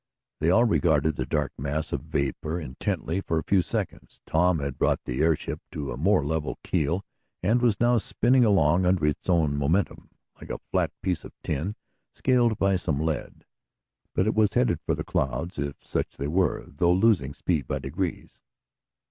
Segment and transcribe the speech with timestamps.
[0.39, 4.19] They all regarded the dark mass of vapor intently for a few seconds.
[4.25, 7.05] Tom had brought the airship to a more level keel,
[7.43, 10.09] and it was now spinning along under its own momentum,
[10.41, 11.75] like a flat piece of tin,
[12.15, 13.45] scaled by some lead.
[14.15, 17.77] But it was headed for the clouds, if such they were, though losing speed by
[17.77, 18.39] degrees.